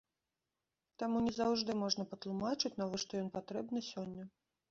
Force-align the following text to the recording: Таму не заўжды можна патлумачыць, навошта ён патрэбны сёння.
Таму 1.01 1.17
не 1.25 1.33
заўжды 1.39 1.75
можна 1.83 2.07
патлумачыць, 2.15 2.73
навошта 2.81 3.13
ён 3.23 3.29
патрэбны 3.37 3.79
сёння. 3.91 4.23